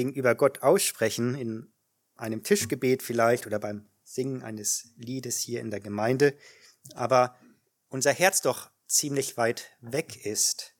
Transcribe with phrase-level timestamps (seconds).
[0.00, 1.72] gegenüber Gott aussprechen, in
[2.16, 6.36] einem Tischgebet vielleicht oder beim Singen eines Liedes hier in der Gemeinde,
[6.94, 7.36] aber
[7.88, 10.74] unser Herz doch ziemlich weit weg ist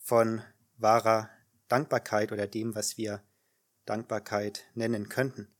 [0.00, 0.42] von
[0.76, 1.30] wahrer
[1.68, 3.22] Dankbarkeit oder dem, was wir
[3.86, 5.54] Dankbarkeit nennen könnten.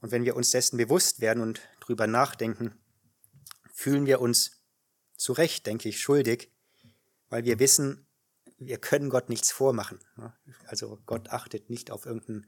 [0.00, 2.74] Und wenn wir uns dessen bewusst werden und drüber nachdenken,
[3.72, 4.62] fühlen wir uns
[5.16, 6.52] zu Recht, denke ich, schuldig,
[7.28, 8.06] weil wir wissen,
[8.66, 9.98] wir können Gott nichts vormachen.
[10.66, 12.46] Also Gott achtet nicht auf irgendein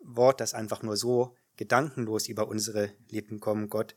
[0.00, 3.70] Wort, das einfach nur so gedankenlos über unsere Lippen kommt.
[3.70, 3.94] Gott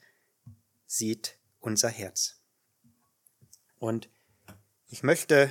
[0.85, 2.41] sieht unser Herz.
[3.77, 4.09] Und
[4.87, 5.49] ich möchte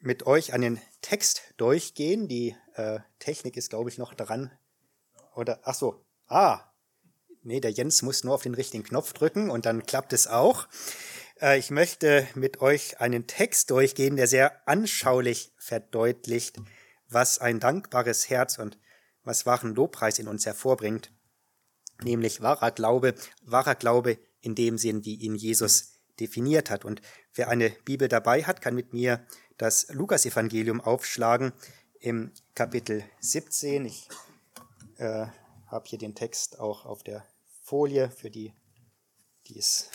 [0.00, 2.28] mit euch an den Text durchgehen.
[2.28, 4.52] Die äh, Technik ist, glaube ich, noch dran.
[5.34, 6.60] Oder, ach so, ah,
[7.42, 10.68] nee, der Jens muss nur auf den richtigen Knopf drücken und dann klappt es auch.
[11.40, 16.56] Äh, ich möchte mit euch einen Text durchgehen, der sehr anschaulich verdeutlicht,
[17.08, 18.78] was ein dankbares Herz und
[19.24, 21.12] was wahren Lobpreis in uns hervorbringt,
[22.02, 26.84] nämlich wahrer Glaube, wahrer Glaube in dem Sinn, wie ihn Jesus definiert hat.
[26.84, 27.02] Und
[27.34, 29.24] wer eine Bibel dabei hat, kann mit mir
[29.56, 31.52] das Lukasevangelium aufschlagen
[32.00, 33.86] im Kapitel 17.
[33.86, 34.08] Ich
[34.98, 35.26] äh,
[35.66, 37.26] habe hier den Text auch auf der
[37.62, 38.54] Folie für die,
[39.46, 39.90] die es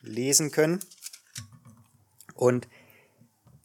[0.00, 0.80] lesen können.
[2.34, 2.68] Und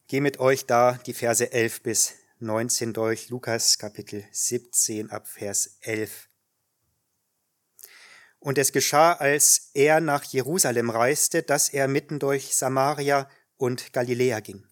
[0.07, 5.77] gehe mit euch da die Verse 11 bis 19 durch, Lukas Kapitel 17 ab Vers
[5.81, 6.27] 11.
[8.39, 14.41] Und es geschah, als er nach Jerusalem reiste, dass er mitten durch Samaria und Galiläa
[14.41, 14.67] ging.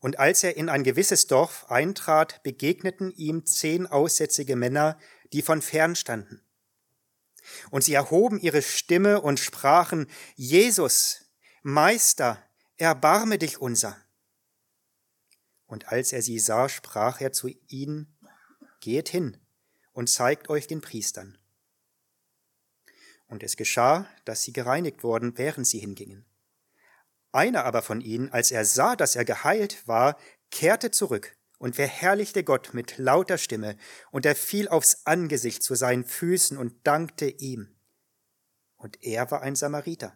[0.00, 4.98] Und als er in ein gewisses Dorf eintrat, begegneten ihm zehn aussätzige Männer,
[5.32, 6.43] die von fern standen.
[7.70, 11.30] Und sie erhoben ihre Stimme und sprachen, Jesus,
[11.62, 12.42] Meister,
[12.76, 13.96] erbarme dich unser.
[15.66, 18.10] Und als er sie sah, sprach er zu ihnen,
[18.80, 19.38] Geht hin
[19.92, 21.38] und zeigt euch den Priestern.
[23.26, 26.26] Und es geschah, dass sie gereinigt wurden, während sie hingingen.
[27.32, 30.18] Einer aber von ihnen, als er sah, dass er geheilt war,
[30.50, 33.78] kehrte zurück und verherrlichte Gott mit lauter Stimme,
[34.10, 37.74] und er fiel aufs Angesicht zu seinen Füßen und dankte ihm.
[38.76, 40.14] Und er war ein Samariter.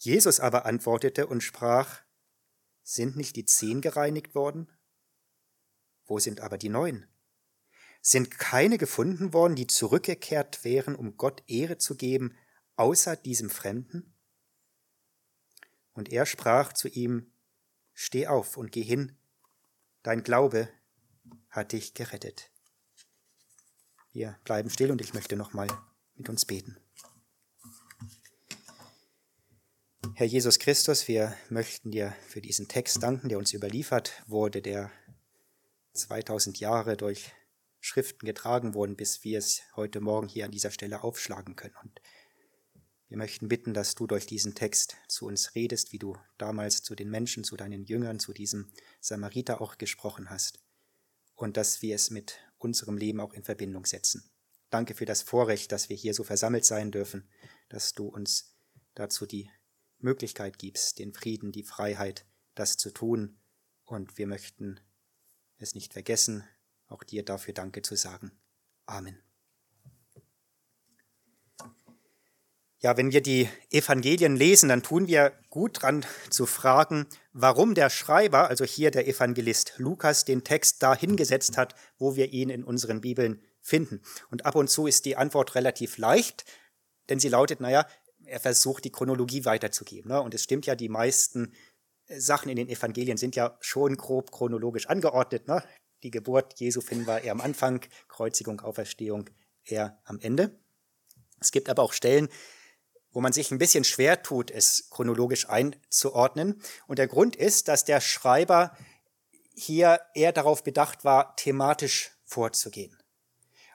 [0.00, 2.00] Jesus aber antwortete und sprach,
[2.82, 4.66] Sind nicht die zehn gereinigt worden?
[6.04, 7.06] Wo sind aber die neun?
[8.00, 12.36] Sind keine gefunden worden, die zurückgekehrt wären, um Gott Ehre zu geben,
[12.74, 14.16] außer diesem Fremden?
[15.92, 17.32] Und er sprach zu ihm,
[17.94, 19.16] Steh auf und geh hin,
[20.06, 20.68] Dein Glaube
[21.50, 22.52] hat dich gerettet.
[24.12, 25.66] Wir bleiben still und ich möchte nochmal
[26.14, 26.76] mit uns beten.
[30.14, 34.92] Herr Jesus Christus, wir möchten dir für diesen Text danken, der uns überliefert wurde, der
[35.94, 37.32] 2000 Jahre durch
[37.80, 41.74] Schriften getragen wurden, bis wir es heute Morgen hier an dieser Stelle aufschlagen können.
[41.82, 42.00] Und
[43.08, 46.94] wir möchten bitten, dass du durch diesen Text zu uns redest, wie du damals zu
[46.94, 50.60] den Menschen, zu deinen Jüngern, zu diesem Samariter auch gesprochen hast.
[51.34, 54.30] Und dass wir es mit unserem Leben auch in Verbindung setzen.
[54.70, 57.28] Danke für das Vorrecht, dass wir hier so versammelt sein dürfen,
[57.68, 58.56] dass du uns
[58.94, 59.50] dazu die
[59.98, 63.38] Möglichkeit gibst, den Frieden, die Freiheit, das zu tun.
[63.84, 64.80] Und wir möchten
[65.58, 66.44] es nicht vergessen,
[66.88, 68.32] auch dir dafür Danke zu sagen.
[68.86, 69.25] Amen.
[72.86, 77.90] Ja, wenn wir die Evangelien lesen, dann tun wir gut dran zu fragen, warum der
[77.90, 82.62] Schreiber, also hier der Evangelist Lukas, den Text da hingesetzt hat, wo wir ihn in
[82.62, 84.02] unseren Bibeln finden.
[84.30, 86.44] Und ab und zu ist die Antwort relativ leicht,
[87.08, 87.88] denn sie lautet, naja,
[88.24, 90.12] er versucht die Chronologie weiterzugeben.
[90.12, 90.22] Ne?
[90.22, 91.54] Und es stimmt ja, die meisten
[92.06, 95.48] Sachen in den Evangelien sind ja schon grob chronologisch angeordnet.
[95.48, 95.60] Ne?
[96.04, 99.28] Die Geburt Jesu finden wir eher am Anfang, Kreuzigung, Auferstehung
[99.64, 100.56] eher am Ende.
[101.40, 102.28] Es gibt aber auch Stellen,
[103.16, 106.60] wo man sich ein bisschen schwer tut, es chronologisch einzuordnen.
[106.86, 108.76] Und der Grund ist, dass der Schreiber
[109.54, 112.94] hier eher darauf bedacht war, thematisch vorzugehen.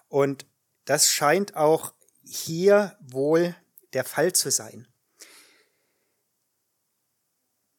[0.09, 0.45] Und
[0.85, 3.55] das scheint auch hier wohl
[3.93, 4.87] der Fall zu sein.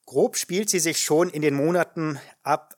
[0.04, 2.76] Grob spielt sie sich schon in den Monaten ab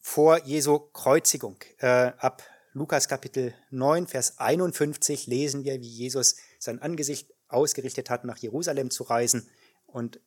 [0.00, 1.58] vor Jesu Kreuzigung.
[1.76, 8.24] Äh, ab Lukas Kapitel 9, Vers 51 lesen wir, wie Jesus sein Angesicht ausgerichtet hat,
[8.24, 9.48] nach Jerusalem zu reisen.
[9.86, 10.20] Und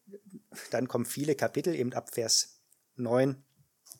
[0.71, 2.62] dann kommen viele Kapitel, eben ab Vers
[2.95, 3.44] 9,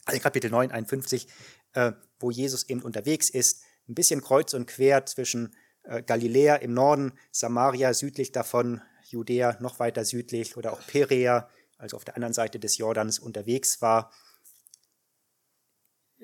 [0.06, 1.28] also Kapitel 9, 51,
[1.74, 6.74] äh, wo Jesus eben unterwegs ist, ein bisschen kreuz und quer zwischen äh, Galiläa im
[6.74, 12.34] Norden, Samaria südlich davon, Judäa noch weiter südlich oder auch Perea, also auf der anderen
[12.34, 14.12] Seite des Jordans unterwegs war.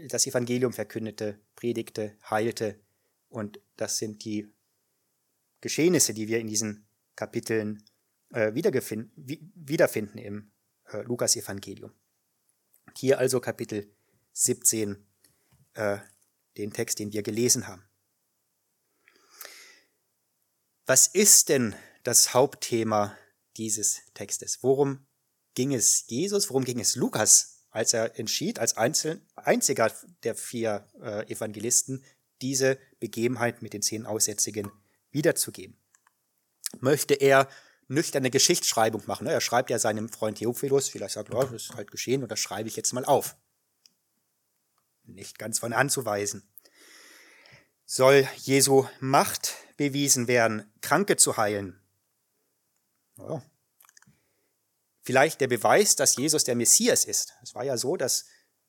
[0.09, 2.79] das Evangelium verkündete, predigte, heilte.
[3.29, 4.53] Und das sind die
[5.61, 6.84] Geschehnisse, die wir in diesen
[7.15, 7.83] Kapiteln
[8.31, 10.51] äh, wiederfinden im
[10.91, 11.91] äh, Lukas-Evangelium.
[12.97, 13.89] Hier also Kapitel
[14.33, 15.05] 17,
[15.73, 15.97] äh,
[16.57, 17.83] den Text, den wir gelesen haben.
[20.85, 23.17] Was ist denn das Hauptthema
[23.57, 24.61] dieses Textes?
[24.61, 25.05] Worum
[25.55, 29.91] ging es Jesus, worum ging es Lukas, als er entschied, als einzeln, einziger
[30.23, 32.03] der vier äh, Evangelisten,
[32.41, 34.71] diese Begebenheit mit den zehn Aussätzigen
[35.11, 35.77] wiederzugeben?
[36.81, 37.49] Möchte er
[37.87, 39.27] nüchterne Geschichtsschreibung machen?
[39.27, 42.31] Er schreibt ja seinem Freund Theophilus, vielleicht sagt er, oh, das ist halt geschehen und
[42.31, 43.35] das schreibe ich jetzt mal auf.
[45.03, 46.43] Nicht ganz von anzuweisen.
[47.85, 51.79] Soll Jesu Macht bewiesen werden, Kranke zu heilen?
[53.17, 53.43] Ja,
[55.05, 57.35] vielleicht der Beweis, dass Jesus der Messias ist.
[57.43, 58.25] Es war ja so, dass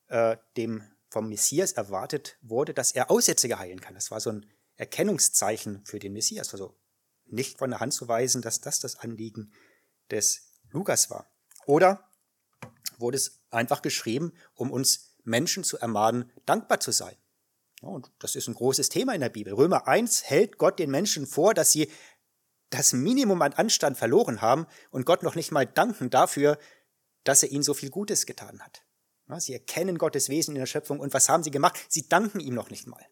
[0.09, 3.95] äh, dem vom Messias erwartet wurde, dass er Aussätzige heilen kann.
[3.95, 6.53] Das war so ein Erkennungszeichen für den Messias.
[6.53, 6.77] Also
[7.27, 9.53] nicht von der Hand zu weisen, dass das das Anliegen
[10.11, 11.31] des Lukas war.
[11.67, 12.09] Oder
[12.99, 17.17] wurde es einfach geschrieben, um uns Menschen zu ermahnen, dankbar zu sein.
[17.83, 19.53] und das ist ein großes Thema in der Bibel.
[19.53, 21.91] Römer 1 hält Gott den Menschen vor, dass sie
[22.71, 26.59] das Minimum an Anstand verloren haben und Gott noch nicht mal danken dafür,
[27.25, 28.83] dass er ihnen so viel Gutes getan hat.
[29.39, 31.77] Sie erkennen Gottes Wesen in der Schöpfung und was haben sie gemacht?
[31.89, 33.05] Sie danken ihm noch nicht mal.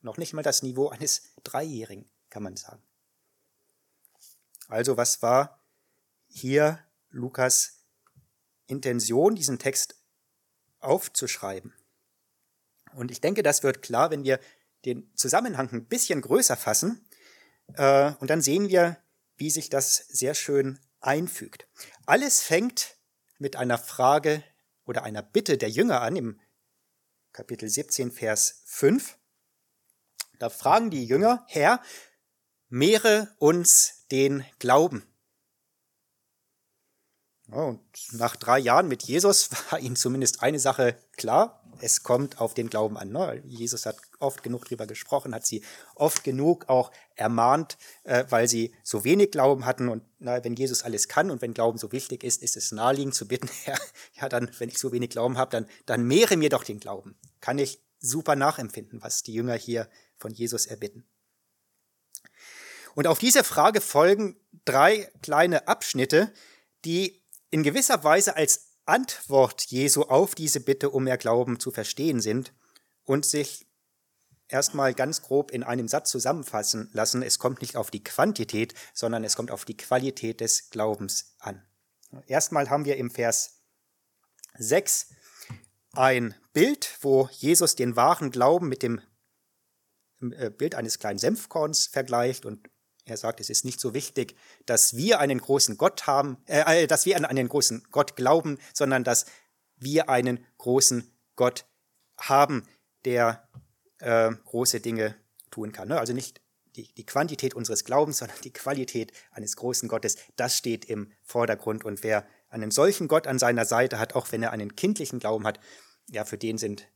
[0.00, 2.82] Noch nicht mal das Niveau eines Dreijährigen, kann man sagen.
[4.68, 5.60] Also was war
[6.28, 6.78] hier
[7.10, 7.84] Lukas
[8.66, 9.96] Intention, diesen Text
[10.78, 11.74] aufzuschreiben?
[12.94, 14.38] Und ich denke, das wird klar, wenn wir
[14.84, 17.04] den Zusammenhang ein bisschen größer fassen
[17.74, 18.98] äh, und dann sehen wir,
[19.36, 21.66] wie sich das sehr schön einfügt.
[22.06, 22.96] Alles fängt
[23.38, 24.42] mit einer Frage
[24.84, 26.40] oder einer Bitte der Jünger an im
[27.32, 29.18] Kapitel 17, Vers 5.
[30.38, 31.82] Da fragen die Jünger, Herr,
[32.68, 35.04] mehre uns den Glauben.
[37.50, 37.80] Und
[38.12, 41.62] nach drei Jahren mit Jesus war ihnen zumindest eine Sache klar.
[41.80, 43.10] Es kommt auf den Glauben an.
[43.10, 43.42] Ne?
[43.46, 45.62] Jesus hat oft genug darüber gesprochen, hat sie
[45.94, 49.88] oft genug auch ermahnt, äh, weil sie so wenig Glauben hatten.
[49.88, 53.14] Und na, wenn Jesus alles kann und wenn Glauben so wichtig ist, ist es naheliegend
[53.14, 53.78] zu bitten, ja,
[54.20, 57.16] ja dann, wenn ich so wenig Glauben habe, dann, dann mehre mir doch den Glauben.
[57.40, 61.06] Kann ich super nachempfinden, was die Jünger hier von Jesus erbitten.
[62.98, 64.34] Und auf diese Frage folgen
[64.64, 66.32] drei kleine Abschnitte,
[66.84, 72.20] die in gewisser Weise als Antwort Jesu auf diese Bitte um mehr Glauben zu verstehen
[72.20, 72.52] sind
[73.04, 73.68] und sich
[74.48, 77.22] erstmal ganz grob in einem Satz zusammenfassen lassen.
[77.22, 81.64] Es kommt nicht auf die Quantität, sondern es kommt auf die Qualität des Glaubens an.
[82.26, 83.62] Erstmal haben wir im Vers
[84.58, 85.10] 6
[85.92, 89.00] ein Bild, wo Jesus den wahren Glauben mit dem
[90.20, 92.68] äh, Bild eines kleinen Senfkorns vergleicht und
[93.08, 96.86] er sagt, es ist nicht so wichtig, dass wir einen großen Gott haben, äh, äh,
[96.86, 99.26] dass wir an einen großen Gott glauben, sondern dass
[99.76, 101.66] wir einen großen Gott
[102.18, 102.66] haben,
[103.04, 103.48] der
[103.98, 105.16] äh, große Dinge
[105.50, 105.88] tun kann.
[105.88, 105.98] Ne?
[105.98, 106.40] Also nicht
[106.76, 111.84] die, die Quantität unseres Glaubens, sondern die Qualität eines großen Gottes, das steht im Vordergrund.
[111.84, 115.46] Und wer einen solchen Gott an seiner Seite hat, auch wenn er einen kindlichen Glauben
[115.46, 115.60] hat,
[116.10, 116.88] ja, für den sind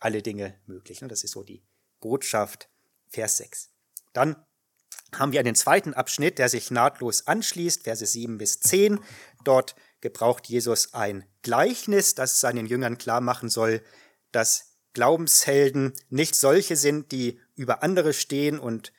[0.00, 1.00] alle Dinge möglich.
[1.02, 1.08] Ne?
[1.08, 1.62] Das ist so die
[2.00, 2.68] Botschaft,
[3.08, 3.70] Vers 6.
[4.12, 4.36] Dann
[5.18, 9.00] haben wir einen zweiten Abschnitt, der sich nahtlos anschließt, Verse 7 bis 10.
[9.44, 13.82] Dort gebraucht Jesus ein Gleichnis, das seinen Jüngern klar machen soll,
[14.32, 18.92] dass Glaubenshelden nicht solche sind, die über andere stehen und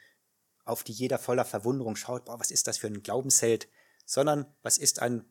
[0.65, 3.69] auf die jeder voller Verwunderung schaut, boah, was ist das für ein Glaubensheld,
[4.05, 5.25] sondern was ist ein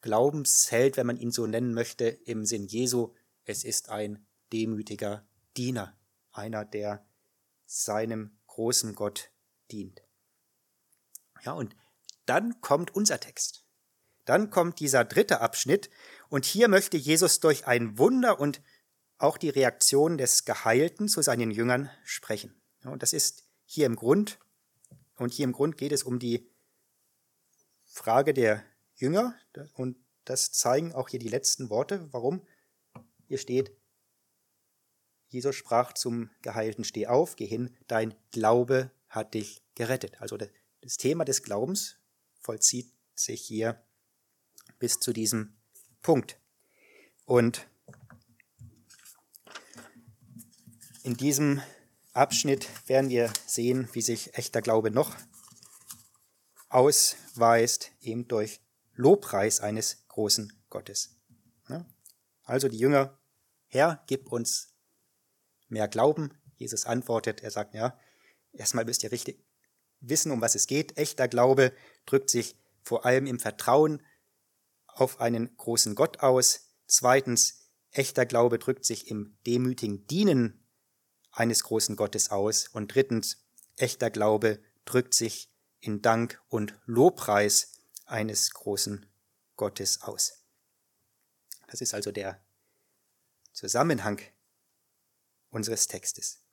[0.00, 3.12] Glaubensheld, wenn man ihn so nennen möchte, im Sinn Jesu,
[3.44, 5.26] es ist ein demütiger
[5.56, 5.98] Diener,
[6.32, 7.04] einer, der
[7.64, 9.30] seinem großen Gott
[9.70, 10.05] dient.
[11.46, 11.76] Ja, und
[12.26, 13.64] dann kommt unser Text.
[14.24, 15.88] Dann kommt dieser dritte Abschnitt
[16.28, 18.60] und hier möchte Jesus durch ein Wunder und
[19.18, 22.60] auch die Reaktion des Geheilten zu seinen Jüngern sprechen.
[22.82, 24.40] Ja, und das ist hier im Grund,
[25.16, 26.50] und hier im Grund geht es um die
[27.84, 28.64] Frage der
[28.96, 29.34] Jünger
[29.74, 32.12] und das zeigen auch hier die letzten Worte.
[32.12, 32.44] Warum?
[33.28, 33.70] Hier steht,
[35.28, 40.20] Jesus sprach zum Geheilten, steh auf, geh hin, dein Glaube hat dich gerettet.
[40.20, 40.36] Also
[40.86, 41.96] das Thema des Glaubens
[42.38, 43.84] vollzieht sich hier
[44.78, 45.56] bis zu diesem
[46.00, 46.38] Punkt.
[47.24, 47.66] Und
[51.02, 51.60] in diesem
[52.12, 55.16] Abschnitt werden wir sehen, wie sich echter Glaube noch
[56.68, 58.60] ausweist, eben durch
[58.94, 61.16] Lobpreis eines großen Gottes.
[62.44, 63.18] Also die Jünger,
[63.66, 64.72] Herr, gib uns
[65.66, 66.30] mehr Glauben?
[66.54, 67.98] Jesus antwortet, er sagt, ja,
[68.52, 69.45] erstmal müsst ihr richtig
[70.00, 70.96] wissen, um was es geht.
[70.96, 71.72] Echter Glaube
[72.06, 74.02] drückt sich vor allem im Vertrauen
[74.86, 76.68] auf einen großen Gott aus.
[76.86, 80.66] Zweitens, echter Glaube drückt sich im demütigen Dienen
[81.32, 82.68] eines großen Gottes aus.
[82.68, 83.44] Und drittens,
[83.76, 85.50] echter Glaube drückt sich
[85.80, 87.72] in Dank und Lobpreis
[88.06, 89.06] eines großen
[89.56, 90.44] Gottes aus.
[91.68, 92.40] Das ist also der
[93.52, 94.20] Zusammenhang
[95.50, 96.45] unseres Textes.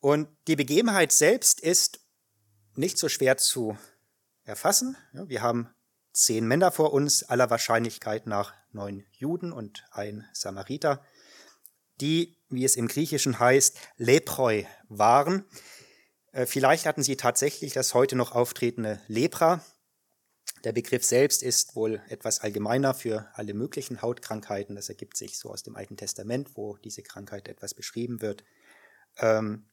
[0.00, 2.00] Und die Begebenheit selbst ist
[2.74, 3.76] nicht so schwer zu
[4.44, 4.96] erfassen.
[5.12, 5.74] Wir haben
[6.12, 11.04] zehn Männer vor uns, aller Wahrscheinlichkeit nach neun Juden und ein Samariter,
[12.00, 15.44] die, wie es im Griechischen heißt, Leproi waren.
[16.32, 19.64] Äh, vielleicht hatten sie tatsächlich das heute noch auftretende Lepra.
[20.64, 24.74] Der Begriff selbst ist wohl etwas allgemeiner für alle möglichen Hautkrankheiten.
[24.74, 28.44] Das ergibt sich so aus dem Alten Testament, wo diese Krankheit etwas beschrieben wird.
[29.18, 29.68] Ähm,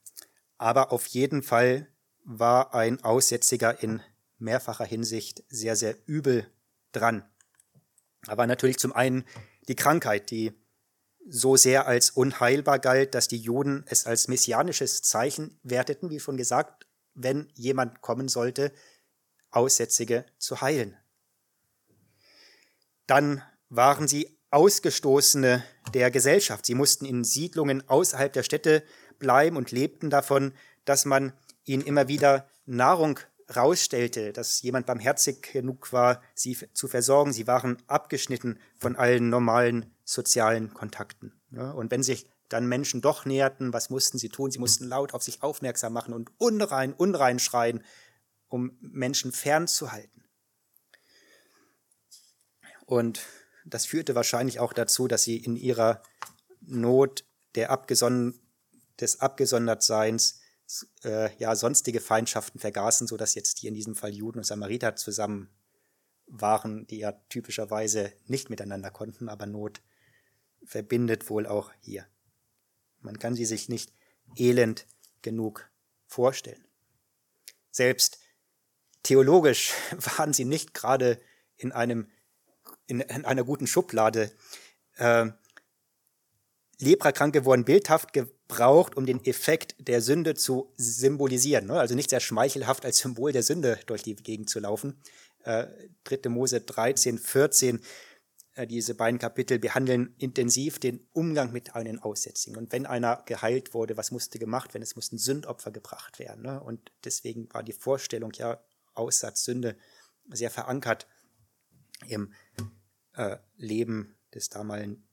[0.64, 1.90] aber auf jeden Fall
[2.24, 4.02] war ein Aussätziger in
[4.38, 6.50] mehrfacher Hinsicht sehr, sehr übel
[6.94, 7.30] dran.
[8.28, 9.26] Aber natürlich zum einen
[9.68, 10.54] die Krankheit, die
[11.28, 16.38] so sehr als unheilbar galt, dass die Juden es als messianisches Zeichen werteten, wie schon
[16.38, 18.72] gesagt, wenn jemand kommen sollte,
[19.52, 20.96] Aussätzige zu heilen.
[23.06, 25.62] Dann waren sie Ausgestoßene
[25.94, 26.66] der Gesellschaft.
[26.66, 28.84] Sie mussten in Siedlungen außerhalb der Städte
[29.24, 30.54] bleiben und lebten davon,
[30.86, 33.20] dass man ihnen immer wieder Nahrung
[33.56, 37.34] rausstellte, dass jemand barmherzig genug war, sie zu versorgen.
[37.34, 41.34] Sie waren abgeschnitten von allen normalen sozialen Kontakten.
[41.52, 44.52] Und wenn sich dann Menschen doch näherten, was mussten sie tun?
[44.52, 47.84] Sie mussten laut auf sich aufmerksam machen und unrein, unrein schreien,
[48.50, 50.26] um Menschen fernzuhalten.
[52.86, 53.22] Und
[53.66, 56.04] das führte wahrscheinlich auch dazu, dass sie in ihrer
[56.62, 57.26] Not
[57.56, 58.40] der Abgeson
[59.04, 60.40] des Abgesondertseins
[61.04, 64.96] äh, ja sonstige Feindschaften vergaßen, so dass jetzt hier in diesem Fall Juden und Samariter
[64.96, 65.50] zusammen
[66.26, 69.82] waren, die ja typischerweise nicht miteinander konnten, aber Not
[70.66, 72.08] verbindet wohl auch hier.
[73.02, 73.94] Man kann sie sich nicht
[74.38, 74.88] elend
[75.22, 75.70] genug
[76.08, 76.66] vorstellen.
[77.72, 78.20] Selbst
[79.04, 79.74] theologisch
[80.18, 81.20] waren sie nicht gerade
[81.58, 82.10] in einem
[82.88, 84.32] in, in einer guten Schublade.
[84.96, 85.32] Äh,
[86.80, 88.14] Leprakranke wurden bildhaft
[88.54, 91.66] gebraucht, um den Effekt der Sünde zu symbolisieren.
[91.66, 91.80] Ne?
[91.80, 95.02] Also nicht sehr schmeichelhaft als Symbol der Sünde durch die Gegend zu laufen.
[95.44, 95.66] Äh,
[96.04, 96.30] 3.
[96.30, 97.82] Mose 13, 14,
[98.54, 102.58] äh, diese beiden Kapitel behandeln intensiv den Umgang mit einem Aussätzigen.
[102.58, 104.84] Und wenn einer geheilt wurde, was musste gemacht werden?
[104.84, 106.44] Es mussten Sündopfer gebracht werden.
[106.44, 106.62] Ne?
[106.62, 109.76] Und deswegen war die Vorstellung, ja, Aussatz, Sünde
[110.30, 111.08] sehr verankert
[112.08, 112.32] im
[113.16, 115.08] äh, Leben des damaligen,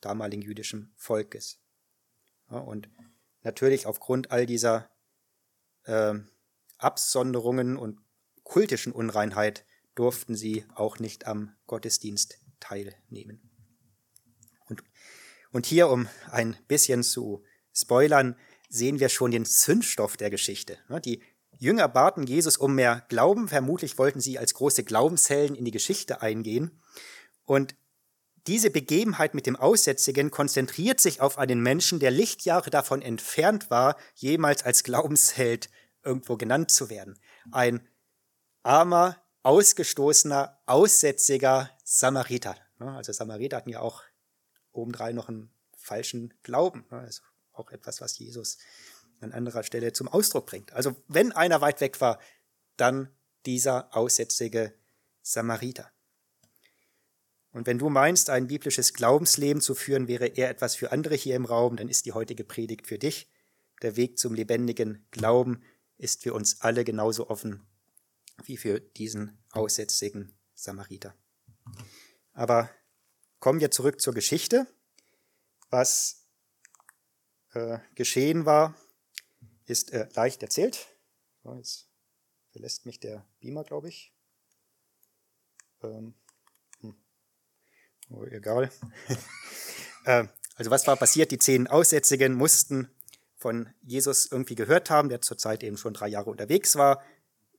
[0.00, 1.58] damaligen jüdischen Volkes.
[2.48, 2.88] Und
[3.42, 4.90] natürlich aufgrund all dieser
[5.84, 6.14] äh,
[6.78, 8.00] Absonderungen und
[8.42, 13.50] kultischen Unreinheit durften sie auch nicht am Gottesdienst teilnehmen.
[14.68, 14.82] Und,
[15.52, 18.36] und hier, um ein bisschen zu spoilern,
[18.68, 20.78] sehen wir schon den Zündstoff der Geschichte.
[21.04, 21.22] Die
[21.58, 23.48] Jünger baten Jesus um mehr Glauben.
[23.48, 26.82] Vermutlich wollten sie als große Glaubenshelden in die Geschichte eingehen.
[27.44, 27.74] Und
[28.46, 33.96] diese Begebenheit mit dem Aussätzigen konzentriert sich auf einen Menschen, der Lichtjahre davon entfernt war,
[34.14, 35.68] jemals als Glaubensheld
[36.04, 37.18] irgendwo genannt zu werden.
[37.50, 37.86] Ein
[38.62, 42.56] armer, ausgestoßener, aussätziger Samariter.
[42.78, 44.02] Ne, also Samariter hatten ja auch
[44.72, 46.84] obendrein noch einen falschen Glauben.
[46.90, 47.22] Ne, also
[47.52, 48.58] auch etwas, was Jesus
[49.20, 50.72] an anderer Stelle zum Ausdruck bringt.
[50.72, 52.20] Also wenn einer weit weg war,
[52.76, 53.08] dann
[53.46, 54.74] dieser aussätzige
[55.22, 55.90] Samariter.
[57.56, 61.34] Und wenn du meinst, ein biblisches Glaubensleben zu führen, wäre eher etwas für andere hier
[61.36, 63.32] im Raum, dann ist die heutige Predigt für dich.
[63.80, 65.62] Der Weg zum lebendigen Glauben
[65.96, 67.66] ist für uns alle genauso offen
[68.44, 71.14] wie für diesen aussätzigen Samariter.
[72.34, 72.68] Aber
[73.40, 74.66] kommen wir zurück zur Geschichte.
[75.70, 76.26] Was
[77.54, 78.76] äh, geschehen war,
[79.64, 80.88] ist äh, leicht erzählt.
[81.42, 81.88] So, jetzt
[82.52, 84.12] verlässt mich der Beamer, glaube ich.
[85.82, 86.12] Ähm,
[88.10, 88.70] Oh, egal.
[90.04, 90.24] äh,
[90.56, 91.30] also was war passiert?
[91.30, 92.88] Die zehn Aussätzigen mussten
[93.36, 97.02] von Jesus irgendwie gehört haben, der zurzeit eben schon drei Jahre unterwegs war,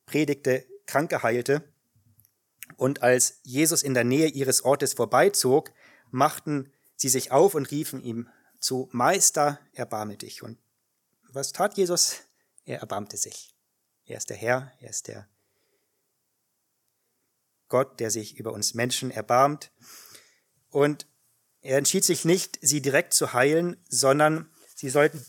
[0.06, 1.64] predigte, Kranke heilte.
[2.76, 5.72] Und als Jesus in der Nähe ihres Ortes vorbeizog,
[6.10, 10.44] machten sie sich auf und riefen ihm zu, Meister, erbarme dich.
[10.44, 10.58] Und
[11.30, 12.22] was tat Jesus?
[12.66, 13.56] Er erbarmte sich.
[14.06, 15.28] Er ist der Herr, er ist der
[17.70, 19.72] Gott, der sich über uns Menschen erbarmt.
[20.72, 21.08] Und
[21.62, 25.26] Er entschied sich nicht, sie direkt zu heilen, sondern sie sollten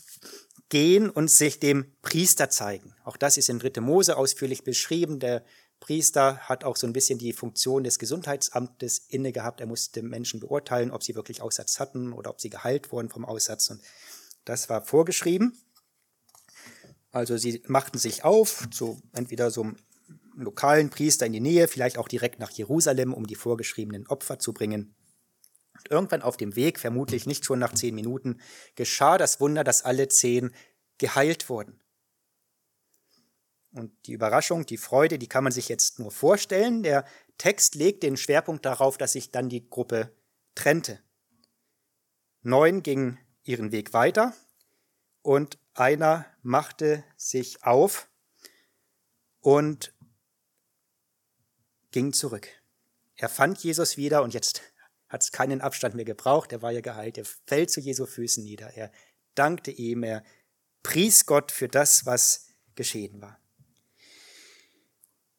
[0.69, 2.95] gehen und sich dem Priester zeigen.
[3.03, 3.81] Auch das ist in 3.
[3.81, 5.19] Mose ausführlich beschrieben.
[5.19, 5.43] Der
[5.79, 9.59] Priester hat auch so ein bisschen die Funktion des Gesundheitsamtes inne gehabt.
[9.59, 13.25] Er musste Menschen beurteilen, ob sie wirklich Aussatz hatten oder ob sie geheilt wurden vom
[13.25, 13.69] Aussatz.
[13.69, 13.81] Und
[14.45, 15.57] das war vorgeschrieben.
[17.11, 19.77] Also sie machten sich auf zu entweder so einem
[20.35, 24.53] lokalen Priester in die Nähe, vielleicht auch direkt nach Jerusalem, um die vorgeschriebenen Opfer zu
[24.53, 24.95] bringen.
[25.79, 28.39] Und irgendwann auf dem Weg, vermutlich nicht schon nach zehn Minuten,
[28.75, 30.53] geschah das Wunder, dass alle zehn
[30.97, 31.79] geheilt wurden.
[33.71, 36.83] Und die Überraschung, die Freude, die kann man sich jetzt nur vorstellen.
[36.83, 37.05] Der
[37.37, 40.11] Text legt den Schwerpunkt darauf, dass sich dann die Gruppe
[40.55, 40.99] trennte.
[42.41, 44.33] Neun gingen ihren Weg weiter
[45.21, 48.09] und einer machte sich auf
[49.39, 49.93] und
[51.91, 52.47] ging zurück.
[53.15, 54.61] Er fand Jesus wieder und jetzt
[55.09, 56.51] hat es keinen Abstand mehr gebraucht.
[56.51, 57.17] Er war ja geheilt.
[57.17, 58.71] Er fällt zu Jesu Füßen nieder.
[58.75, 58.91] Er
[59.35, 60.03] dankte ihm.
[60.03, 60.23] Er
[60.83, 63.39] pries Gott für das, was geschehen war.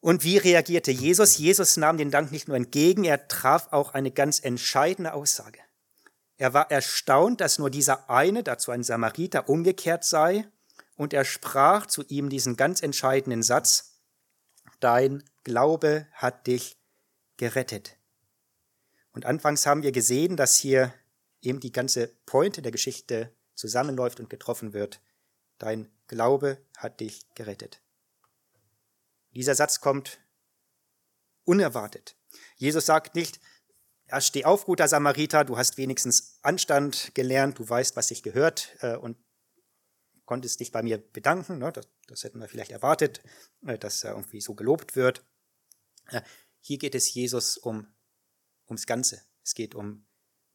[0.01, 1.37] Und wie reagierte Jesus?
[1.37, 5.59] Jesus nahm den Dank nicht nur entgegen, er traf auch eine ganz entscheidende Aussage.
[6.37, 10.47] Er war erstaunt, dass nur dieser eine, dazu ein Samariter, umgekehrt sei,
[10.95, 13.99] und er sprach zu ihm diesen ganz entscheidenden Satz,
[14.79, 16.79] Dein Glaube hat dich
[17.37, 18.00] gerettet.
[19.11, 20.93] Und anfangs haben wir gesehen, dass hier
[21.41, 25.01] eben die ganze Pointe der Geschichte zusammenläuft und getroffen wird.
[25.57, 27.81] Dein Glaube hat dich gerettet.
[29.33, 30.19] Dieser Satz kommt
[31.43, 32.15] unerwartet.
[32.55, 33.39] Jesus sagt nicht,
[34.07, 38.75] ja, steh auf, guter Samariter, du hast wenigstens Anstand gelernt, du weißt, was sich gehört
[38.81, 39.17] äh, und
[40.25, 41.59] konntest dich bei mir bedanken.
[41.59, 41.71] Ne?
[41.71, 43.21] Das, das, hätten wir vielleicht erwartet,
[43.65, 45.25] äh, dass er irgendwie so gelobt wird.
[46.09, 46.21] Äh,
[46.59, 47.87] hier geht es Jesus um,
[48.71, 49.21] ums Ganze.
[49.43, 50.05] Es geht um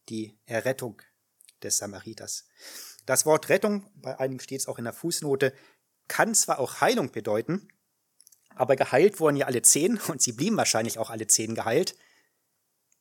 [0.08, 1.02] die Errettung
[1.62, 2.49] des Samariters.
[3.04, 5.52] Das Wort Rettung, bei einigen steht es auch in der Fußnote,
[6.08, 7.69] kann zwar auch Heilung bedeuten,
[8.50, 11.97] aber geheilt wurden ja alle zehn und sie blieben wahrscheinlich auch alle zehn geheilt.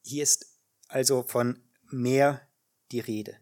[0.03, 2.47] Hier ist also von mehr
[2.91, 3.39] die Rede,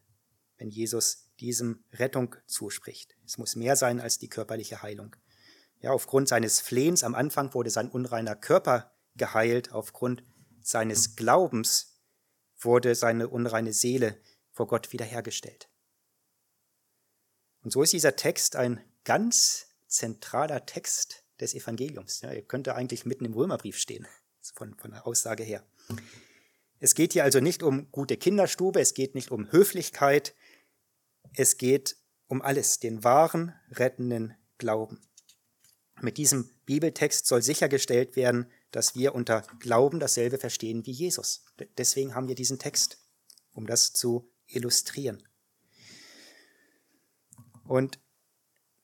[0.57, 3.15] wenn Jesus diesem Rettung zuspricht.
[3.25, 5.15] Es muss mehr sein als die körperliche Heilung.
[5.81, 10.23] Ja, aufgrund seines Flehens am Anfang wurde sein unreiner Körper geheilt, aufgrund
[10.63, 11.99] seines Glaubens
[12.57, 14.19] wurde seine unreine Seele
[14.51, 15.69] vor Gott wiederhergestellt.
[17.61, 22.21] Und so ist dieser Text ein ganz zentraler Text des Evangeliums.
[22.21, 24.07] Ja, er könnte eigentlich mitten im Römerbrief stehen,
[24.55, 25.65] von, von der Aussage her.
[26.79, 30.35] Es geht hier also nicht um gute Kinderstube, es geht nicht um Höflichkeit,
[31.35, 31.95] es geht
[32.27, 34.99] um alles, den wahren, rettenden Glauben.
[36.01, 41.45] Mit diesem Bibeltext soll sichergestellt werden, dass wir unter Glauben dasselbe verstehen wie Jesus.
[41.77, 42.97] Deswegen haben wir diesen Text,
[43.53, 45.23] um das zu illustrieren.
[47.65, 47.99] Und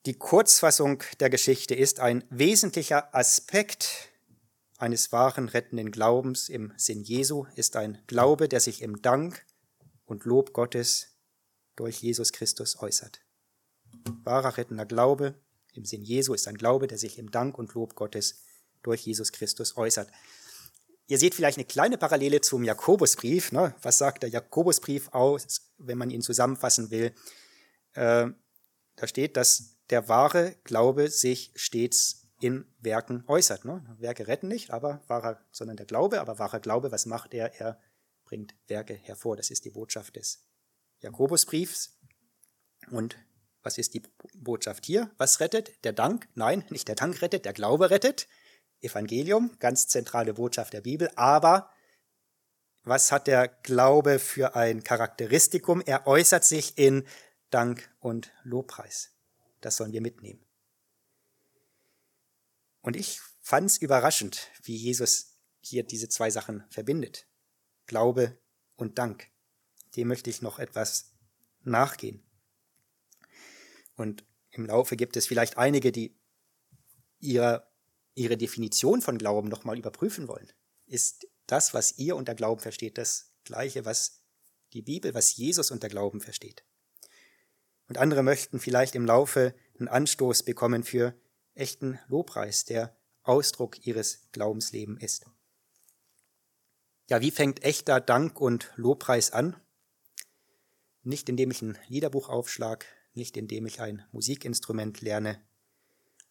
[0.06, 4.10] die Kurzfassung der Geschichte ist ein wesentlicher Aspekt
[4.78, 9.46] eines wahren rettenden Glaubens im Sinn Jesu, ist ein Glaube, der sich im Dank
[10.06, 11.18] und Lob Gottes
[11.76, 13.22] durch Jesus Christus äußert.
[14.24, 15.36] Wahrer rettender Glaube
[15.74, 18.44] im Sinn Jesu ist ein Glaube, der sich im Dank und Lob Gottes
[18.84, 20.10] durch Jesus Christus äußert.
[21.08, 23.52] Ihr seht vielleicht eine kleine Parallele zum Jakobusbrief.
[23.52, 23.74] Ne?
[23.82, 27.14] Was sagt der Jakobusbrief aus, wenn man ihn zusammenfassen will?
[27.94, 28.28] Äh,
[28.96, 33.66] da steht, dass der wahre Glaube sich stets in Werken äußert.
[33.66, 33.84] Ne?
[33.98, 37.60] Werke retten nicht, aber wahrer, sondern der Glaube, aber wahrer Glaube, was macht er?
[37.60, 37.80] Er
[38.24, 39.36] bringt Werke hervor.
[39.36, 40.46] Das ist die Botschaft des
[41.00, 41.98] Jakobusbriefs.
[42.92, 43.18] Und
[43.64, 44.04] was ist die
[44.36, 45.12] Botschaft hier?
[45.18, 45.84] Was rettet?
[45.84, 46.30] Der Dank?
[46.36, 48.28] Nein, nicht der Dank rettet, der Glaube rettet.
[48.82, 51.10] Evangelium, ganz zentrale Botschaft der Bibel.
[51.16, 51.72] Aber
[52.84, 55.82] was hat der Glaube für ein Charakteristikum?
[55.82, 57.06] Er äußert sich in
[57.50, 59.12] Dank und Lobpreis.
[59.62, 60.46] Das sollen wir mitnehmen.
[62.82, 67.28] Und ich fand es überraschend, wie Jesus hier diese zwei Sachen verbindet.
[67.86, 68.38] Glaube
[68.76, 69.28] und Dank.
[69.96, 71.12] Dem möchte ich noch etwas
[71.64, 72.24] nachgehen.
[73.96, 76.18] Und im Laufe gibt es vielleicht einige, die
[77.20, 77.69] ihre,
[78.16, 80.52] ihre Definition von Glauben nochmal überprüfen wollen.
[80.86, 84.22] Ist das, was ihr unter Glauben versteht, das gleiche, was
[84.74, 86.64] die Bibel, was Jesus unter Glauben versteht?
[87.88, 91.16] Und andere möchten vielleicht im Laufe einen Anstoß bekommen für
[91.56, 95.26] echten Lobpreis, der Ausdruck ihres Glaubenslebens ist.
[97.08, 99.60] Ja, wie fängt echter Dank und Lobpreis an?
[101.02, 105.42] Nicht indem ich ein Liederbuch aufschlag, nicht indem ich ein Musikinstrument lerne.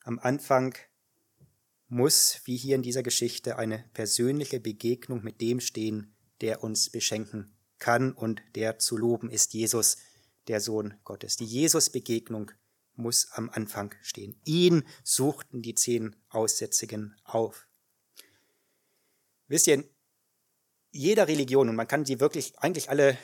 [0.05, 0.77] Am Anfang
[1.89, 7.57] muss, wie hier in dieser Geschichte, eine persönliche Begegnung mit dem stehen, der uns beschenken
[7.79, 9.97] kann und der zu loben ist Jesus,
[10.49, 11.37] der Sohn Gottes.
[11.37, 12.51] Die Jesus-Begegnung
[12.95, 14.41] muss am Anfang stehen.
[14.45, 17.67] Ihn suchten die zehn Aussätzigen auf.
[19.47, 19.89] Wisst ihr, in
[20.91, 23.17] jeder Religion, und man kann sie wirklich eigentlich alle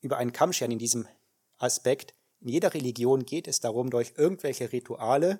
[0.00, 1.08] über einen Kamm scheren in diesem
[1.56, 5.38] Aspekt, in jeder Religion geht es darum, durch irgendwelche Rituale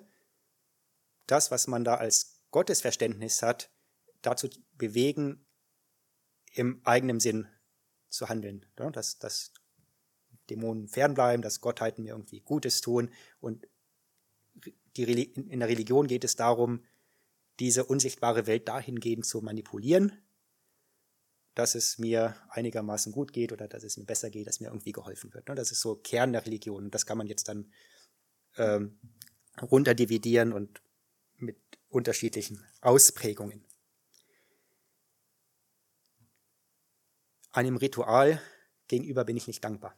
[1.27, 3.71] das, was man da als Gottesverständnis hat,
[4.21, 5.45] dazu bewegen,
[6.53, 7.47] im eigenen Sinn
[8.09, 8.65] zu handeln.
[8.75, 9.53] Dass, dass
[10.49, 13.11] Dämonen fernbleiben, dass Gottheiten mir irgendwie Gutes tun.
[13.39, 13.67] Und
[14.97, 16.83] die, in der Religion geht es darum,
[17.59, 20.23] diese unsichtbare Welt dahingehend zu manipulieren,
[21.55, 24.91] dass es mir einigermaßen gut geht oder dass es mir besser geht, dass mir irgendwie
[24.91, 25.49] geholfen wird.
[25.49, 26.89] Das ist so Kern der Religion.
[26.89, 27.71] Das kann man jetzt dann
[28.57, 28.99] ähm,
[29.61, 30.82] runterdividieren und
[31.43, 31.57] mit
[31.89, 33.65] unterschiedlichen Ausprägungen.
[37.51, 38.41] Einem Ritual
[38.87, 39.95] gegenüber bin ich nicht dankbar.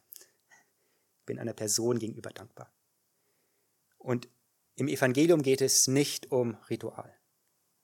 [1.25, 2.73] Bin einer Person gegenüber dankbar.
[3.97, 4.29] Und
[4.75, 7.15] im Evangelium geht es nicht um Ritual.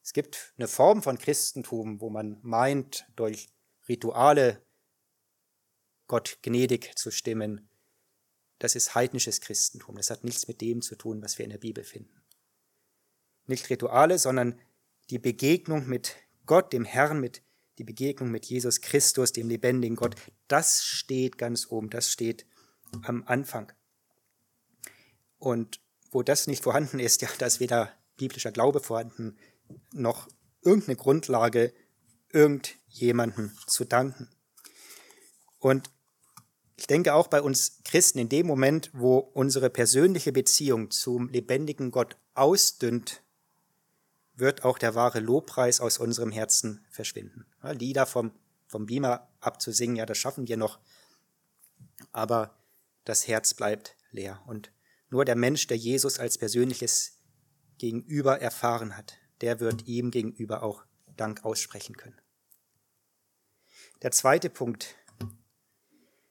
[0.04, 3.50] Es gibt eine Form von Christentum, wo man meint, durch
[3.88, 4.62] Rituale
[6.08, 7.70] Gott gnädig zu stimmen.
[8.60, 9.96] Das ist heidnisches Christentum.
[9.96, 12.21] Das hat nichts mit dem zu tun, was wir in der Bibel finden.
[13.48, 14.60] Nicht Rituale, sondern
[15.10, 17.42] die Begegnung mit Gott, dem Herrn, mit
[17.78, 20.16] die Begegnung mit Jesus Christus, dem lebendigen Gott,
[20.48, 22.46] das steht ganz oben, das steht
[23.04, 23.72] am Anfang.
[25.40, 25.80] Und
[26.12, 29.38] wo das nicht vorhanden ist, ja, da ist weder biblischer Glaube vorhanden,
[29.94, 30.28] noch
[30.62, 31.74] irgendeine Grundlage,
[32.32, 34.30] irgendjemanden zu danken.
[35.60, 35.90] Und
[36.78, 41.92] ich denke auch bei uns Christen, in dem Moment, wo unsere persönliche Beziehung zum lebendigen
[41.92, 43.22] Gott ausdünnt,
[44.42, 47.46] wird auch der wahre Lobpreis aus unserem Herzen verschwinden.
[47.64, 48.34] Ja, Lieder vom,
[48.68, 50.80] vom Beamer abzusingen, ja, das schaffen wir noch,
[52.12, 52.58] aber
[53.06, 54.42] das Herz bleibt leer.
[54.48, 54.74] Und
[55.10, 57.20] nur der Mensch, der Jesus als persönliches
[57.78, 60.84] Gegenüber erfahren hat, der wird ihm gegenüber auch
[61.16, 62.20] Dank aussprechen können.
[64.02, 64.96] Der zweite Punkt.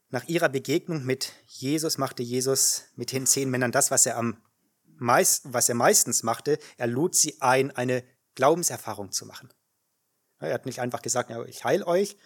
[0.09, 4.43] Nach ihrer Begegnung mit Jesus machte Jesus mit den zehn Männern das, was er am
[5.01, 9.53] meist, was er meistens machte, er lud sie ein, eine Glaubenserfahrung zu machen.
[10.39, 12.17] Er hat nicht einfach gesagt, ja, ich heil euch.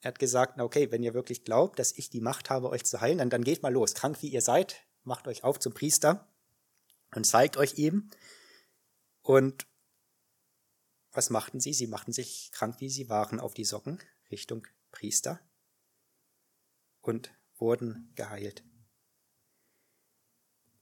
[0.00, 3.00] Er hat gesagt, okay, wenn ihr wirklich glaubt, dass ich die Macht habe, euch zu
[3.00, 3.94] heilen, dann, dann geht mal los.
[3.94, 6.28] Krank wie ihr seid, macht euch auf zum Priester
[7.14, 8.10] und zeigt euch ihm.
[9.22, 9.66] Und
[11.10, 11.72] was machten sie?
[11.72, 15.40] Sie machten sich krank, wie sie waren, auf die Socken Richtung Priester
[17.00, 18.64] und wurden geheilt.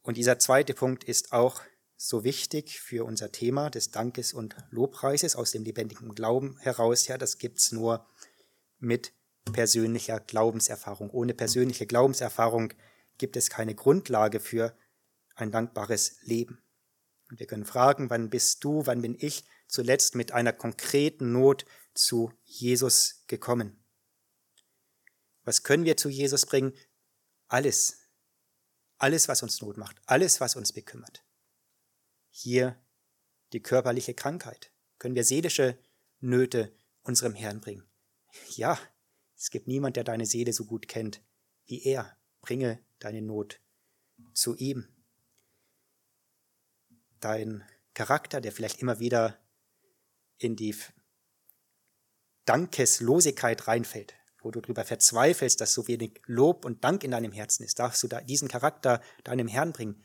[0.03, 1.63] Und dieser zweite Punkt ist auch
[1.97, 7.07] so wichtig für unser Thema des Dankes und Lobpreises aus dem lebendigen Glauben heraus.
[7.07, 8.07] Ja, das gibt's nur
[8.81, 9.13] mit
[9.53, 11.11] persönlicher Glaubenserfahrung.
[11.11, 12.73] Ohne persönliche Glaubenserfahrung
[13.19, 14.77] gibt es keine Grundlage für
[15.37, 16.63] ein dankbares Leben.
[17.31, 21.65] Und wir können fragen, wann bist du, wann bin ich zuletzt mit einer konkreten Not
[21.95, 23.83] zu Jesus gekommen?
[25.45, 26.73] Was können wir zu Jesus bringen?
[27.49, 28.02] Alles,
[29.03, 31.25] alles, was uns Not macht, alles, was uns bekümmert.
[32.31, 32.81] Hier
[33.53, 34.73] die körperliche Krankheit.
[34.99, 35.77] Können wir seelische
[36.21, 37.85] Nöte unserem Herrn bringen?
[38.51, 38.79] Ja,
[39.37, 41.21] es gibt niemand, der deine Seele so gut kennt
[41.67, 42.17] wie er.
[42.41, 43.61] Bringe deine Not
[44.35, 44.89] zu ihm.
[47.21, 49.39] Dein Charakter, der vielleicht immer wieder
[50.39, 50.77] in die
[52.45, 57.65] Dankeslosigkeit reinfällt, wo du darüber verzweifelst, dass so wenig Lob und Dank in deinem Herzen
[57.65, 60.05] ist, darfst du da diesen Charakter deinem Herrn bringen.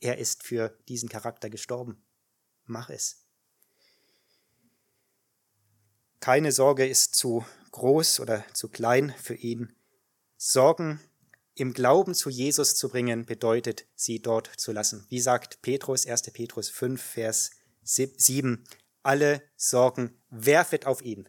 [0.00, 2.02] Er ist für diesen Charakter gestorben.
[2.64, 3.22] Mach es.
[6.20, 9.76] Keine Sorge ist zu groß oder zu klein für ihn.
[10.36, 11.00] Sorgen
[11.54, 15.06] im Glauben zu Jesus zu bringen, bedeutet, sie dort zu lassen.
[15.08, 16.22] Wie sagt Petrus, 1.
[16.32, 17.50] Petrus 5, Vers
[17.82, 18.64] 7,
[19.02, 21.28] alle Sorgen werfet auf ihn,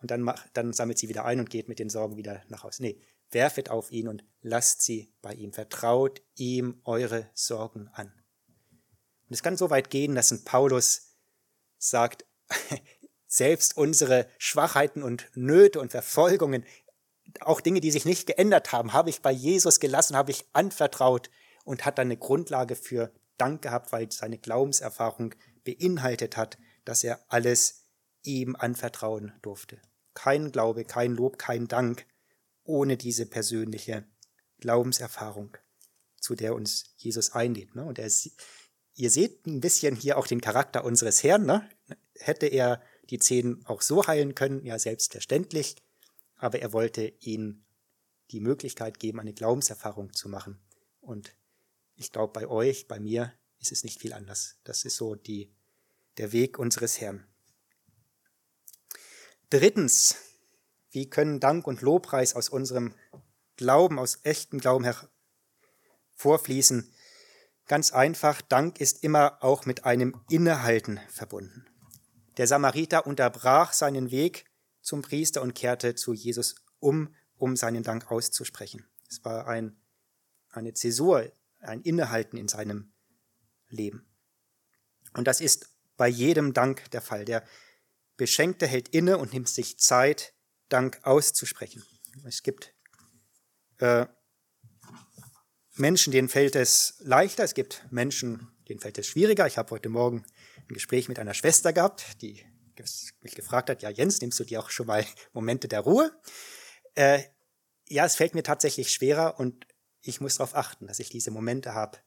[0.00, 2.62] und dann, macht, dann sammelt sie wieder ein und geht mit den Sorgen wieder nach
[2.62, 2.82] Hause.
[2.82, 5.52] Nee, werfet auf ihn und lasst sie bei ihm.
[5.52, 8.06] Vertraut ihm eure Sorgen an.
[8.06, 11.16] Und es kann so weit gehen, dass ein Paulus
[11.76, 12.24] sagt,
[13.26, 16.64] selbst unsere Schwachheiten und Nöte und Verfolgungen,
[17.40, 21.30] auch Dinge, die sich nicht geändert haben, habe ich bei Jesus gelassen, habe ich anvertraut
[21.64, 25.34] und hat dann eine Grundlage für Dank gehabt, weil seine Glaubenserfahrung
[25.64, 26.56] beinhaltet hat,
[26.86, 27.84] dass er alles
[28.22, 29.80] ihm anvertrauen durfte.
[30.18, 32.04] Kein Glaube, kein Lob, kein Dank
[32.64, 34.04] ohne diese persönliche
[34.58, 35.56] Glaubenserfahrung,
[36.20, 37.76] zu der uns Jesus einlädt.
[37.76, 37.84] Ne?
[37.84, 38.10] Und er,
[38.96, 41.46] ihr seht ein bisschen hier auch den Charakter unseres Herrn.
[41.46, 41.70] Ne?
[42.16, 44.64] Hätte er die zehn auch so heilen können?
[44.64, 45.76] Ja, selbstverständlich.
[46.34, 47.64] aber er wollte ihnen
[48.32, 50.58] die Möglichkeit geben, eine Glaubenserfahrung zu machen.
[51.00, 51.36] Und
[51.94, 54.56] ich glaube, bei euch, bei mir ist es nicht viel anders.
[54.64, 55.54] Das ist so die,
[56.16, 57.24] der Weg unseres Herrn.
[59.50, 60.16] Drittens,
[60.90, 62.94] wie können Dank und Lobpreis aus unserem
[63.56, 64.84] Glauben, aus echtem Glauben
[66.16, 66.92] hervorfließen?
[67.66, 71.66] Ganz einfach, Dank ist immer auch mit einem Innehalten verbunden.
[72.36, 74.44] Der Samariter unterbrach seinen Weg
[74.82, 78.86] zum Priester und kehrte zu Jesus um, um seinen Dank auszusprechen.
[79.08, 79.76] Es war ein,
[80.50, 82.92] eine Zäsur, ein Innehalten in seinem
[83.68, 84.06] Leben.
[85.14, 87.24] Und das ist bei jedem Dank der Fall.
[87.24, 87.44] Der
[88.18, 90.34] Beschenkte hält inne und nimmt sich Zeit,
[90.68, 91.82] Dank auszusprechen.
[92.26, 92.74] Es gibt
[93.78, 94.04] äh,
[95.76, 99.46] Menschen, denen fällt es leichter, es gibt Menschen, denen fällt es schwieriger.
[99.46, 100.26] Ich habe heute Morgen
[100.56, 102.44] ein Gespräch mit einer Schwester gehabt, die
[103.22, 106.12] mich gefragt hat, ja Jens, nimmst du dir auch schon mal Momente der Ruhe?
[106.94, 107.22] Äh,
[107.86, 109.66] ja, es fällt mir tatsächlich schwerer und
[110.02, 111.98] ich muss darauf achten, dass ich diese Momente habe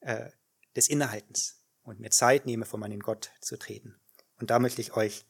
[0.00, 0.30] äh,
[0.74, 4.00] des Innehaltens und mir Zeit nehme, vor meinen Gott zu treten.
[4.38, 5.24] Und da möchte ich euch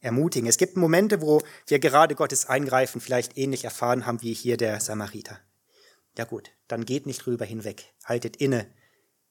[0.00, 0.48] ermutigen.
[0.48, 4.80] Es gibt Momente, wo wir gerade Gottes Eingreifen vielleicht ähnlich erfahren haben wie hier der
[4.80, 5.38] Samariter.
[6.16, 7.92] Ja gut, dann geht nicht drüber hinweg.
[8.04, 8.66] Haltet inne,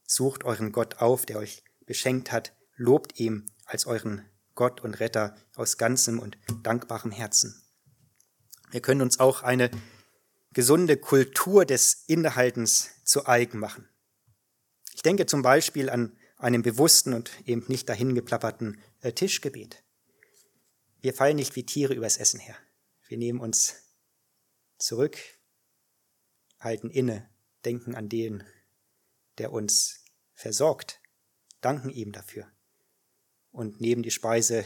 [0.05, 5.35] sucht euren Gott auf, der euch beschenkt hat, lobt ihm als euren Gott und Retter
[5.55, 7.61] aus ganzem und dankbarem Herzen.
[8.71, 9.69] Wir können uns auch eine
[10.53, 13.87] gesunde Kultur des Innehaltens zu eigen machen.
[14.93, 19.83] Ich denke zum Beispiel an einem bewussten und eben nicht dahingeplapperten äh, Tischgebet.
[21.05, 22.55] Wir fallen nicht wie Tiere übers Essen her.
[23.07, 23.75] Wir nehmen uns
[24.79, 25.19] zurück,
[26.59, 27.29] halten inne,
[27.63, 28.43] denken an den,
[29.37, 30.99] der uns versorgt,
[31.61, 32.51] danken ihm dafür
[33.51, 34.65] und nehmen die Speise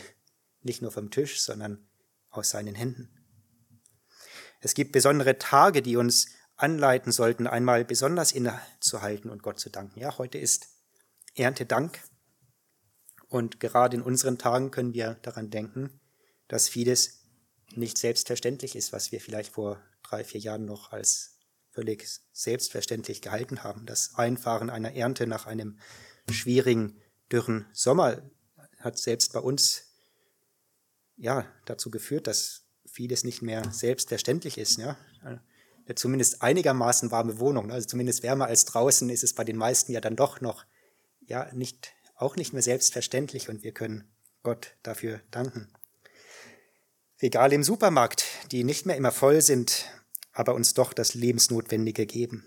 [0.61, 1.89] nicht nur vom Tisch, sondern
[2.29, 3.09] aus seinen Händen.
[4.61, 9.99] Es gibt besondere Tage, die uns anleiten sollten, einmal besonders innezuhalten und Gott zu danken.
[9.99, 10.69] Ja, heute ist
[11.35, 12.01] Erntedank
[13.27, 15.98] und gerade in unseren Tagen können wir daran denken,
[16.49, 17.21] dass vieles
[17.75, 21.37] nicht selbstverständlich ist, was wir vielleicht vor drei, vier Jahren noch als
[21.71, 23.85] völlig selbstverständlich gehalten haben.
[23.85, 25.79] Das Einfahren einer Ernte nach einem
[26.29, 28.21] schwierigen, dürren Sommer
[28.79, 29.83] hat selbst bei uns
[31.15, 34.77] ja dazu geführt, dass vieles nicht mehr selbstverständlich ist.
[34.77, 34.97] Ja?
[35.95, 37.73] zumindest einigermaßen warme Wohnung, ne?
[37.73, 40.65] also zumindest wärmer als draußen, ist es bei den meisten ja dann doch noch
[41.21, 44.11] ja nicht auch nicht mehr selbstverständlich und wir können
[44.43, 45.71] Gott dafür danken.
[47.21, 49.85] Regale im Supermarkt, die nicht mehr immer voll sind,
[50.31, 52.45] aber uns doch das Lebensnotwendige geben.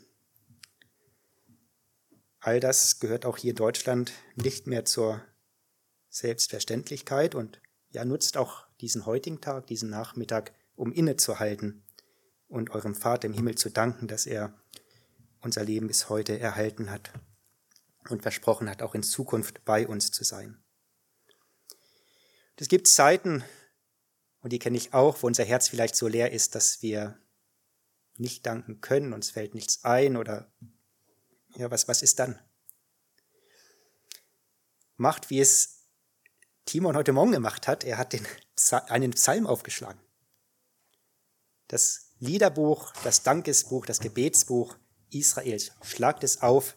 [2.41, 5.23] All das gehört auch hier in Deutschland nicht mehr zur
[6.09, 11.85] Selbstverständlichkeit und ja, nutzt auch diesen heutigen Tag, diesen Nachmittag, um innezuhalten
[12.49, 14.55] und eurem Vater im Himmel zu danken, dass er
[15.43, 17.13] unser Leben bis heute erhalten hat
[18.09, 20.63] und versprochen hat, auch in Zukunft bei uns zu sein.
[22.57, 23.45] Es gibt Zeiten,
[24.43, 27.19] und die kenne ich auch, wo unser Herz vielleicht so leer ist, dass wir
[28.19, 30.53] nicht danken können, uns fällt nichts ein oder
[31.57, 32.39] ja, was, was ist dann?
[34.97, 35.87] Macht, wie es
[36.65, 37.85] Timon heute Morgen gemacht hat.
[37.85, 38.27] Er hat den,
[38.89, 40.01] einen Psalm aufgeschlagen.
[41.69, 44.77] Das Liederbuch, das Dankesbuch, das Gebetsbuch
[45.11, 45.73] Israels.
[45.83, 46.77] Schlagt es auf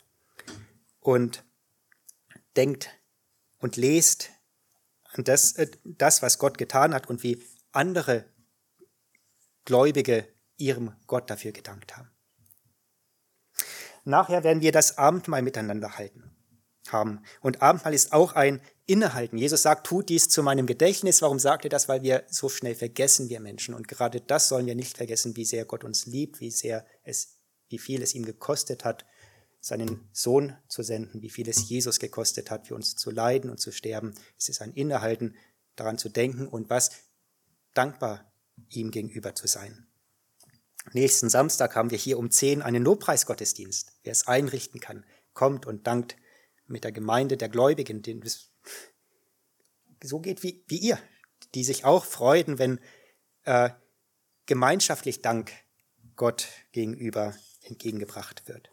[0.99, 1.43] und
[2.56, 2.89] denkt
[3.60, 4.32] und lest
[5.04, 7.41] an das, äh, das, was Gott getan hat und wie
[7.75, 8.25] andere
[9.65, 12.09] Gläubige ihrem Gott dafür gedankt haben.
[14.03, 16.35] Nachher werden wir das Abendmahl miteinander halten
[16.89, 17.23] haben.
[17.41, 19.38] Und Abendmahl ist auch ein Innehalten.
[19.38, 21.23] Jesus sagt, tut dies zu meinem Gedächtnis.
[21.23, 21.89] Warum sagt er das?
[21.89, 23.73] Weil wir so schnell vergessen, wir Menschen.
[23.73, 27.39] Und gerade das sollen wir nicht vergessen, wie sehr Gott uns liebt, wie sehr es,
[27.69, 29.05] wie viel es ihm gekostet hat,
[29.59, 33.59] seinen Sohn zu senden, wie viel es Jesus gekostet hat, für uns zu leiden und
[33.59, 34.13] zu sterben.
[34.38, 35.35] Es ist ein Innehalten,
[35.75, 36.91] daran zu denken und was
[37.77, 38.31] dankbar
[38.69, 39.88] ihm gegenüber zu sein.
[40.93, 43.93] Nächsten Samstag haben wir hier um 10 einen Lobpreisgottesdienst.
[44.03, 46.15] Wer es einrichten kann, kommt und dankt
[46.67, 48.51] mit der Gemeinde der Gläubigen, denen es
[50.03, 50.99] so geht wie, wie ihr,
[51.53, 52.79] die sich auch freuen, wenn
[53.43, 53.71] äh,
[54.45, 55.51] gemeinschaftlich Dank
[56.15, 58.69] Gott gegenüber entgegengebracht wird.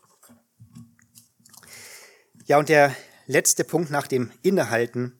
[2.44, 2.94] Ja, und der
[3.26, 5.18] letzte Punkt nach dem Innehalten.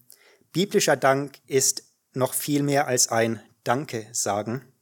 [0.53, 4.72] Biblischer Dank ist noch viel mehr als ein Danke sagen.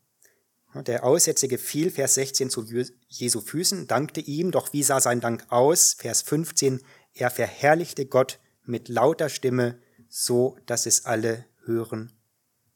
[0.74, 2.64] Der Aussätzige fiel, Vers 16, zu
[3.08, 5.94] Jesu Füßen, dankte ihm, doch wie sah sein Dank aus?
[5.98, 6.80] Vers 15,
[7.12, 12.12] er verherrlichte Gott mit lauter Stimme, so dass es alle hören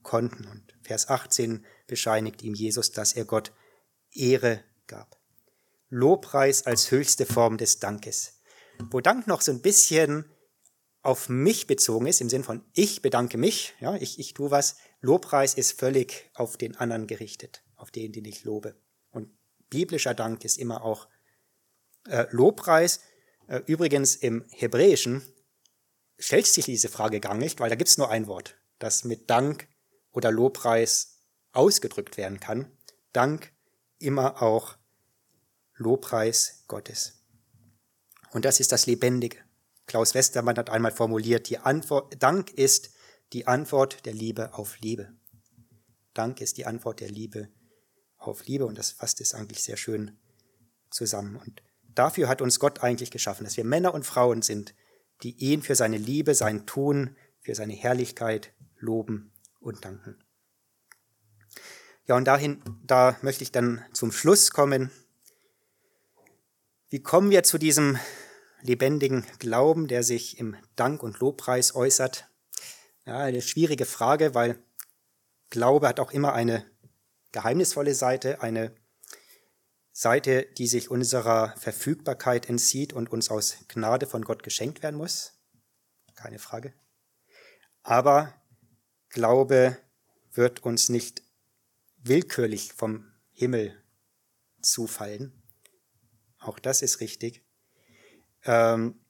[0.02, 0.46] konnten.
[0.46, 3.52] Und Vers 18, bescheinigt ihm Jesus, dass er Gott
[4.12, 5.16] Ehre gab.
[5.88, 8.40] Lobpreis als höchste Form des Dankes.
[8.90, 10.24] Wo Dank noch so ein bisschen
[11.02, 14.76] auf mich bezogen ist, im Sinn von ich bedanke mich, ja, ich, ich tue was.
[15.04, 18.74] Lobpreis ist völlig auf den anderen gerichtet, auf den, den ich lobe.
[19.10, 19.28] Und
[19.68, 21.08] biblischer Dank ist immer auch
[22.08, 23.00] äh, Lobpreis.
[23.46, 25.22] Äh, übrigens im Hebräischen
[26.18, 29.28] stellt sich diese Frage gar nicht, weil da gibt es nur ein Wort, das mit
[29.28, 29.68] Dank
[30.10, 31.18] oder Lobpreis
[31.52, 32.72] ausgedrückt werden kann.
[33.12, 33.52] Dank
[33.98, 34.78] immer auch
[35.74, 37.22] Lobpreis Gottes.
[38.30, 39.36] Und das ist das Lebendige.
[39.86, 42.93] Klaus Westermann hat einmal formuliert, die Antwort, Dank ist
[43.32, 45.12] die Antwort der Liebe auf Liebe.
[46.12, 47.48] Dank ist die Antwort der Liebe
[48.18, 50.18] auf Liebe und das fasst es eigentlich sehr schön
[50.90, 51.36] zusammen.
[51.36, 54.74] Und dafür hat uns Gott eigentlich geschaffen, dass wir Männer und Frauen sind,
[55.22, 60.22] die ihn für seine Liebe, sein Tun, für seine Herrlichkeit loben und danken.
[62.06, 64.90] Ja, und dahin, da möchte ich dann zum Schluss kommen.
[66.90, 67.98] Wie kommen wir zu diesem
[68.60, 72.28] lebendigen Glauben, der sich im Dank und Lobpreis äußert?
[73.06, 74.58] Ja, eine schwierige Frage, weil
[75.50, 76.64] Glaube hat auch immer eine
[77.32, 78.74] geheimnisvolle Seite, eine
[79.92, 85.34] Seite, die sich unserer Verfügbarkeit entzieht und uns aus Gnade von Gott geschenkt werden muss.
[86.14, 86.72] Keine Frage.
[87.82, 88.32] Aber
[89.10, 89.76] Glaube
[90.32, 91.22] wird uns nicht
[91.98, 93.80] willkürlich vom Himmel
[94.62, 95.42] zufallen.
[96.38, 97.44] Auch das ist richtig.
[98.44, 99.03] Ähm,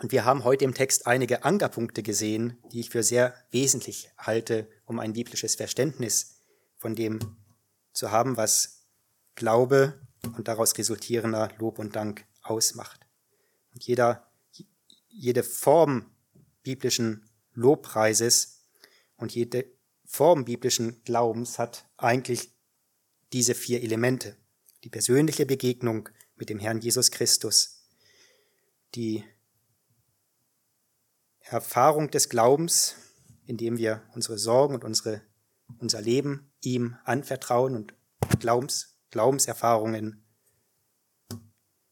[0.00, 4.68] und wir haben heute im Text einige Ankerpunkte gesehen, die ich für sehr wesentlich halte,
[4.84, 6.42] um ein biblisches Verständnis
[6.76, 7.18] von dem
[7.92, 8.84] zu haben, was
[9.34, 10.00] Glaube
[10.36, 13.06] und daraus resultierender Lob und Dank ausmacht.
[13.72, 14.30] Und jeder,
[15.08, 16.10] jede Form
[16.62, 18.62] biblischen Lobpreises
[19.16, 19.64] und jede
[20.04, 22.50] Form biblischen Glaubens hat eigentlich
[23.32, 24.36] diese vier Elemente.
[24.84, 27.88] Die persönliche Begegnung mit dem Herrn Jesus Christus,
[28.94, 29.24] die
[31.48, 32.96] Erfahrung des Glaubens,
[33.44, 35.22] indem wir unsere Sorgen und unsere,
[35.78, 37.94] unser Leben ihm anvertrauen und
[38.40, 40.24] Glaubens, Glaubenserfahrungen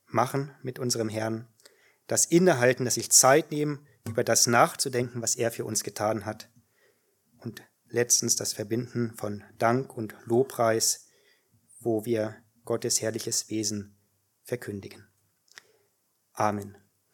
[0.06, 1.48] machen mit unserem Herrn.
[2.06, 6.50] Das Innehalten, dass sich Zeit nehmen, über das nachzudenken, was er für uns getan hat.
[7.38, 11.06] Und letztens das Verbinden von Dank und Lobpreis,
[11.80, 13.96] wo wir Gottes herrliches Wesen
[14.42, 15.06] verkündigen.
[16.32, 16.83] Amen.